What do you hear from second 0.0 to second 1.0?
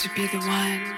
to be the one.